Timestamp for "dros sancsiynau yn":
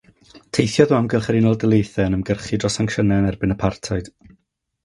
2.65-3.29